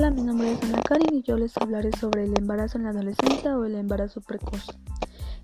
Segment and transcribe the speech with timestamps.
[0.00, 2.88] Hola, mi nombre es Ana Karin y yo les hablaré sobre el embarazo en la
[2.88, 4.64] adolescencia o el embarazo precoz,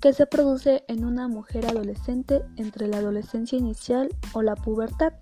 [0.00, 5.12] que se produce en una mujer adolescente entre la adolescencia inicial o la pubertad.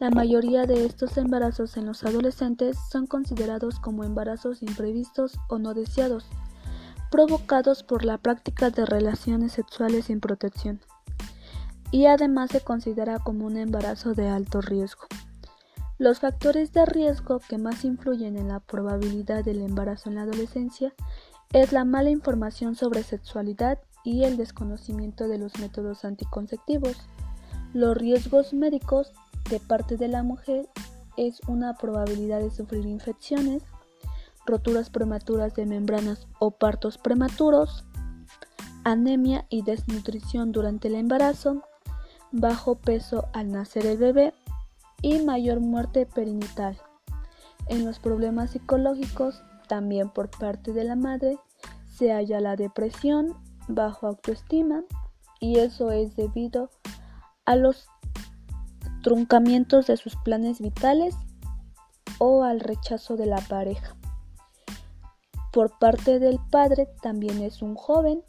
[0.00, 5.74] La mayoría de estos embarazos en los adolescentes son considerados como embarazos imprevistos o no
[5.74, 6.24] deseados,
[7.10, 10.80] provocados por la práctica de relaciones sexuales sin protección,
[11.90, 15.08] y además se considera como un embarazo de alto riesgo.
[16.00, 20.94] Los factores de riesgo que más influyen en la probabilidad del embarazo en la adolescencia
[21.52, 26.96] es la mala información sobre sexualidad y el desconocimiento de los métodos anticonceptivos.
[27.74, 29.12] Los riesgos médicos
[29.50, 30.70] de parte de la mujer
[31.18, 33.62] es una probabilidad de sufrir infecciones,
[34.46, 37.84] roturas prematuras de membranas o partos prematuros,
[38.84, 41.62] anemia y desnutrición durante el embarazo,
[42.32, 44.32] bajo peso al nacer el bebé,
[45.02, 46.78] y mayor muerte perinatal.
[47.68, 51.38] En los problemas psicológicos, también por parte de la madre,
[51.86, 53.36] se halla la depresión,
[53.68, 54.82] bajo autoestima,
[55.38, 56.70] y eso es debido
[57.44, 57.86] a los
[59.02, 61.14] truncamientos de sus planes vitales
[62.18, 63.96] o al rechazo de la pareja.
[65.52, 68.22] Por parte del padre también es un joven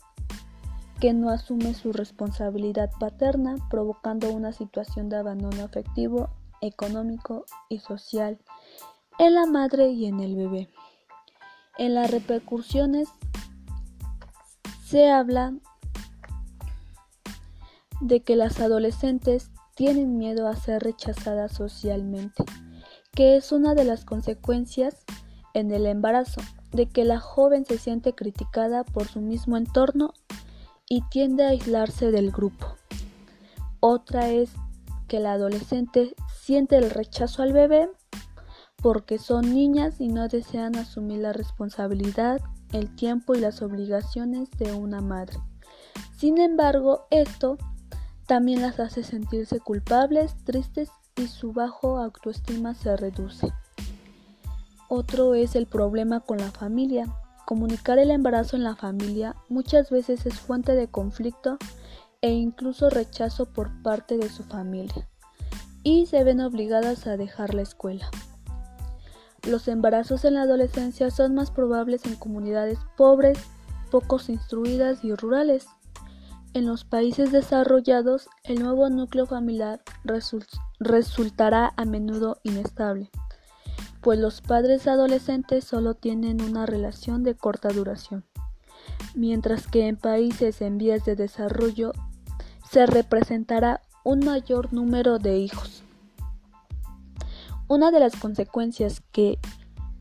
[0.99, 6.29] que no asume su responsabilidad paterna, provocando una situación de abandono afectivo
[6.61, 8.39] económico y social
[9.19, 10.69] en la madre y en el bebé.
[11.77, 13.09] En las repercusiones
[14.85, 15.53] se habla
[17.99, 22.43] de que las adolescentes tienen miedo a ser rechazadas socialmente,
[23.13, 25.05] que es una de las consecuencias
[25.53, 30.13] en el embarazo, de que la joven se siente criticada por su mismo entorno
[30.87, 32.75] y tiende a aislarse del grupo.
[33.79, 34.51] Otra es
[35.07, 37.87] que la adolescente siente el rechazo al bebé
[38.81, 42.41] porque son niñas y no desean asumir la responsabilidad,
[42.73, 45.37] el tiempo y las obligaciones de una madre.
[46.17, 47.59] Sin embargo, esto
[48.25, 53.53] también las hace sentirse culpables, tristes y su bajo autoestima se reduce.
[54.89, 57.05] Otro es el problema con la familia.
[57.45, 61.59] Comunicar el embarazo en la familia muchas veces es fuente de conflicto
[62.21, 65.10] e incluso rechazo por parte de su familia
[65.83, 68.09] y se ven obligadas a dejar la escuela.
[69.47, 73.39] Los embarazos en la adolescencia son más probables en comunidades pobres,
[73.89, 75.65] pocos instruidas y rurales.
[76.53, 79.81] En los países desarrollados, el nuevo núcleo familiar
[80.79, 83.09] resultará a menudo inestable,
[84.01, 88.25] pues los padres adolescentes solo tienen una relación de corta duración,
[89.15, 91.93] mientras que en países en vías de desarrollo
[92.69, 95.83] se representará un mayor número de hijos.
[97.67, 99.39] Una de las consecuencias que,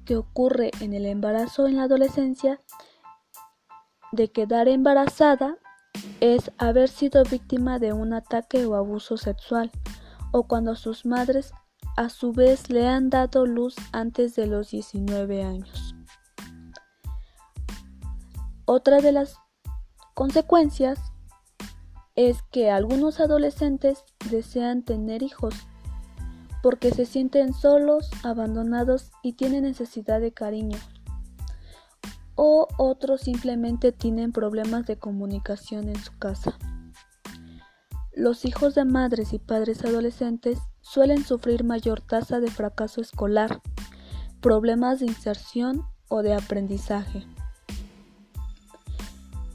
[0.05, 2.61] que ocurre en el embarazo en la adolescencia
[4.13, 5.57] de quedar embarazada
[6.21, 9.71] es haber sido víctima de un ataque o abuso sexual
[10.33, 11.53] o cuando sus madres
[11.97, 15.95] a su vez le han dado luz antes de los 19 años.
[18.65, 19.37] Otra de las
[20.15, 21.10] consecuencias
[22.17, 25.55] es que algunos adolescentes desean tener hijos
[26.63, 30.79] porque se sienten solos, abandonados y tienen necesidad de cariño.
[32.35, 36.59] O otros simplemente tienen problemas de comunicación en su casa.
[38.13, 43.63] Los hijos de madres y padres adolescentes suelen sufrir mayor tasa de fracaso escolar,
[44.41, 47.27] problemas de inserción o de aprendizaje.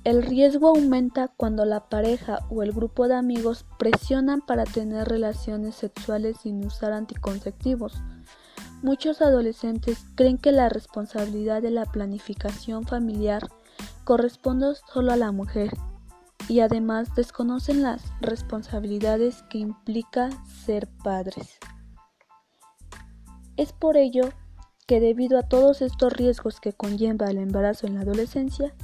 [0.05, 5.73] El riesgo aumenta cuando la pareja o el grupo de amigos presionan para tener relaciones
[5.73, 8.03] sexuales sin usar anticonceptivos.
[8.83, 13.47] Muchos adolescentes creen que la responsabilidad de la planificación familiar
[14.03, 15.71] corresponde solo a la mujer
[16.47, 20.29] y además desconocen las responsabilidades que implica
[20.65, 21.57] ser padres.
[23.57, 24.29] Es por ello
[24.85, 28.75] que debido a todos estos riesgos que conlleva el embarazo en la adolescencia,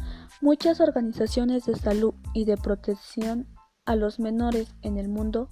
[0.44, 3.46] Muchas organizaciones de salud y de protección
[3.86, 5.50] a los menores en el mundo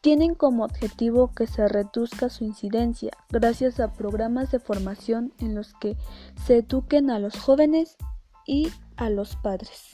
[0.00, 5.74] tienen como objetivo que se reduzca su incidencia gracias a programas de formación en los
[5.74, 5.96] que
[6.44, 7.96] se eduquen a los jóvenes
[8.44, 9.92] y a los padres.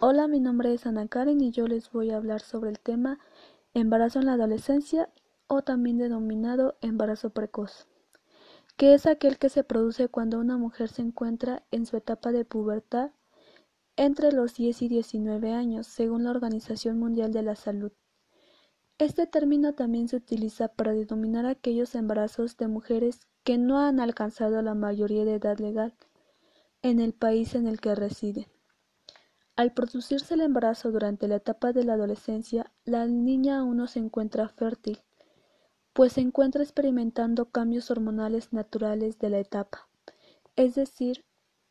[0.00, 3.20] Hola, mi nombre es Ana Karen y yo les voy a hablar sobre el tema
[3.74, 5.08] embarazo en la adolescencia
[5.46, 7.86] o también denominado embarazo precoz
[8.76, 12.44] que es aquel que se produce cuando una mujer se encuentra en su etapa de
[12.44, 13.10] pubertad
[13.96, 17.92] entre los 10 y 19 años, según la Organización Mundial de la Salud.
[18.98, 24.62] Este término también se utiliza para denominar aquellos embarazos de mujeres que no han alcanzado
[24.62, 25.94] la mayoría de edad legal
[26.82, 28.46] en el país en el que residen.
[29.56, 34.00] Al producirse el embarazo durante la etapa de la adolescencia, la niña aún no se
[34.00, 35.00] encuentra fértil,
[35.94, 39.88] pues se encuentra experimentando cambios hormonales naturales de la etapa,
[40.56, 41.24] es decir,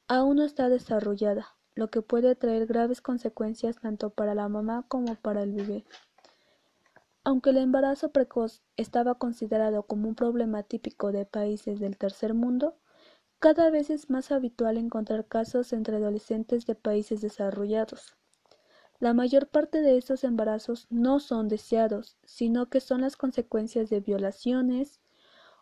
[0.08, 5.16] aún no está desarrollada, lo que puede traer graves consecuencias tanto para la mamá como
[5.16, 5.86] para el bebé.
[7.26, 12.78] Aunque el embarazo precoz estaba considerado como un problema típico de países del tercer mundo,
[13.40, 18.16] cada vez es más habitual encontrar casos entre adolescentes de países desarrollados.
[19.04, 24.00] La mayor parte de estos embarazos no son deseados, sino que son las consecuencias de
[24.00, 25.02] violaciones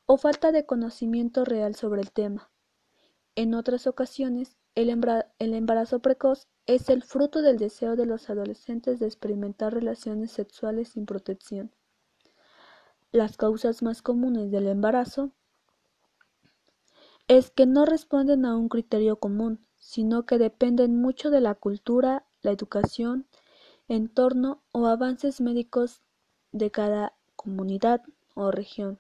[0.06, 2.52] o falta de conocimiento real sobre el tema.
[3.34, 4.92] En otras ocasiones, el,
[5.40, 11.08] embarazo precoz es el fruto del deseo de los adolescentes de experimentar relaciones sexuales sin
[11.08, 11.72] protección.
[13.12, 15.32] Las causas más comunes del embarazo
[17.28, 22.28] es que no responden a un criterio común, sino que dependen mucho de la cultura,
[22.42, 23.26] la educación,
[23.88, 26.02] entorno o avances médicos
[26.52, 28.02] de cada comunidad
[28.36, 29.00] o región.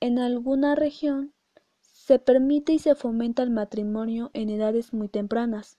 [0.00, 1.32] En alguna región
[1.80, 5.78] se permite y se fomenta el matrimonio en edades muy tempranas,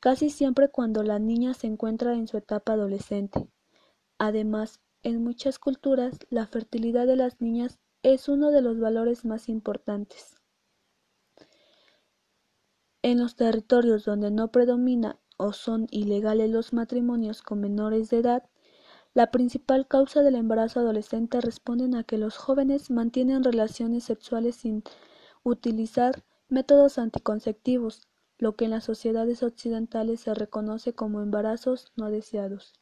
[0.00, 3.46] casi siempre cuando la niña se encuentra en su etapa adolescente.
[4.18, 9.48] Además, en muchas culturas, la fertilidad de las niñas es uno de los valores más
[9.48, 10.36] importantes.
[13.02, 18.44] En los territorios donde no predomina o son ilegales los matrimonios con menores de edad,
[19.14, 24.84] la principal causa del embarazo adolescente responden a que los jóvenes mantienen relaciones sexuales sin
[25.42, 28.06] utilizar métodos anticonceptivos,
[28.38, 32.74] lo que en las sociedades occidentales se reconoce como embarazos no deseados.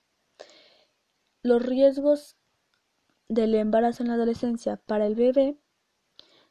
[1.43, 2.37] Los riesgos
[3.29, 5.57] del embarazo en la adolescencia para el bebé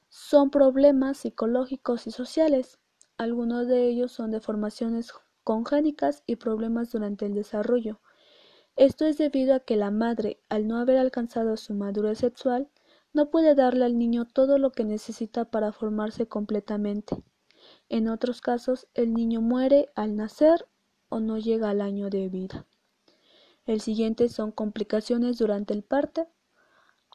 [0.07, 2.79] son problemas psicológicos y sociales.
[3.17, 5.11] Algunos de ellos son deformaciones
[5.47, 8.01] congénicas y problemas durante el desarrollo.
[8.75, 12.67] Esto es debido a que la madre, al no haber alcanzado su madurez sexual,
[13.13, 17.15] no puede darle al niño todo lo que necesita para formarse completamente.
[17.87, 20.67] En otros casos, el niño muere al nacer
[21.07, 22.65] o no llega al año de vida.
[23.65, 26.27] El siguiente son complicaciones durante el parto.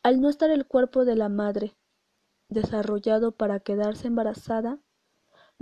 [0.03, 1.77] Al no estar el cuerpo de la madre
[2.49, 4.79] desarrollado para quedarse embarazada,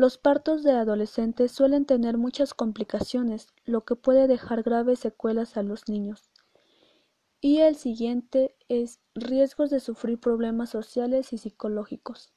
[0.01, 5.63] los partos de adolescentes suelen tener muchas complicaciones, lo que puede dejar graves secuelas a
[5.63, 6.31] los niños.
[7.43, 12.33] Y el siguiente es riesgos de sufrir problemas sociales y psicológicos.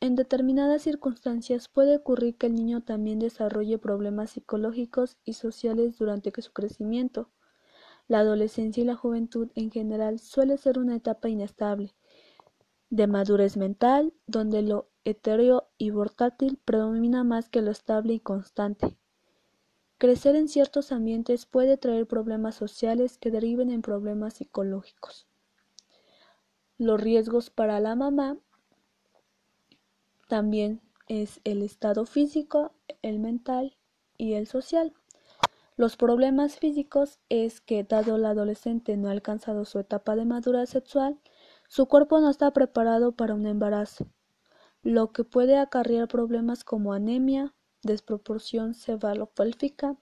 [0.00, 6.38] En determinadas circunstancias puede ocurrir que el niño también desarrolle problemas psicológicos y sociales durante
[6.42, 7.30] su crecimiento.
[8.08, 11.94] La adolescencia y la juventud en general suele ser una etapa inestable,
[12.90, 18.96] de madurez mental, donde lo etéreo y portátil predomina más que lo estable y constante.
[19.98, 25.26] Crecer en ciertos ambientes puede traer problemas sociales que deriven en problemas psicológicos.
[26.78, 28.36] Los riesgos para la mamá
[30.28, 32.72] también es el estado físico,
[33.02, 33.76] el mental
[34.16, 34.94] y el social.
[35.76, 40.70] Los problemas físicos es que dado la adolescente no ha alcanzado su etapa de madurez
[40.70, 41.18] sexual,
[41.68, 44.06] su cuerpo no está preparado para un embarazo,
[44.82, 49.96] lo que puede acarrear problemas como anemia, desproporción cefalopélvica,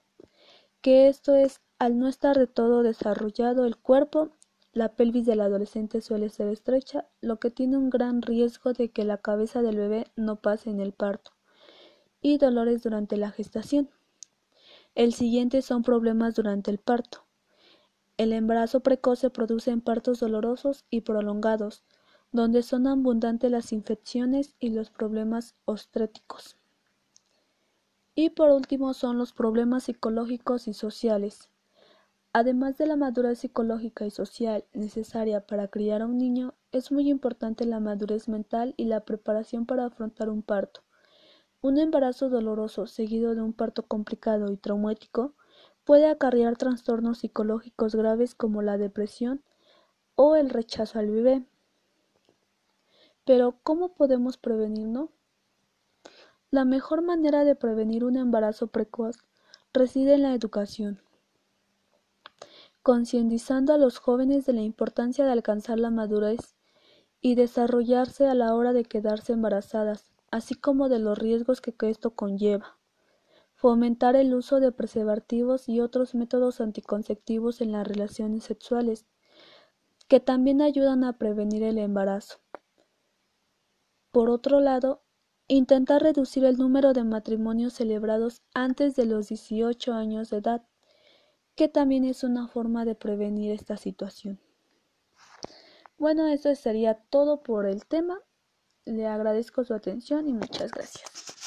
[0.81, 4.29] que esto es al no estar de todo desarrollado el cuerpo,
[4.73, 9.03] la pelvis del adolescente suele ser estrecha, lo que tiene un gran riesgo de que
[9.03, 11.31] la cabeza del bebé no pase en el parto,
[12.21, 13.89] y dolores durante la gestación.
[14.95, 17.22] El siguiente son problemas durante el parto.
[18.17, 21.83] El embarazo precoz se produce en partos dolorosos y prolongados,
[22.31, 26.57] donde son abundantes las infecciones y los problemas obstétricos.
[28.13, 31.49] Y por último son los problemas psicológicos y sociales.
[32.33, 37.09] Además de la madurez psicológica y social necesaria para criar a un niño, es muy
[37.09, 40.81] importante la madurez mental y la preparación para afrontar un parto.
[41.61, 45.33] Un embarazo doloroso seguido de un parto complicado y traumático
[45.83, 49.43] puede acarrear trastornos psicológicos graves como la depresión
[50.15, 51.45] o el rechazo al bebé.
[53.25, 55.11] Pero, ¿cómo podemos prevenirlo?
[56.51, 59.17] La mejor manera de prevenir un embarazo precoz
[59.73, 61.01] reside en la educación,
[62.83, 66.55] concientizando a los jóvenes de la importancia de alcanzar la madurez
[67.21, 72.11] y desarrollarse a la hora de quedarse embarazadas, así como de los riesgos que esto
[72.11, 72.77] conlleva.
[73.63, 79.05] Fomentar el uso de preservativos y otros métodos anticonceptivos en las relaciones sexuales,
[80.09, 82.41] que también ayudan a prevenir el embarazo.
[84.11, 85.01] Por otro lado,
[85.47, 90.67] intentar reducir el número de matrimonios celebrados antes de los 18 años de edad,
[91.55, 94.41] que también es una forma de prevenir esta situación.
[95.97, 98.19] Bueno, eso sería todo por el tema.
[98.83, 101.12] Le agradezco su atención y muchas gracias.